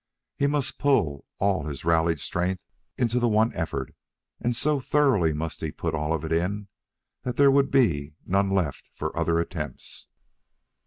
[0.35, 2.63] He must pull all his rallied strength
[2.97, 3.93] into the one effort,
[4.39, 6.69] and so thoroughly must he put all of it in
[7.21, 10.07] that there would be none left for other attempts.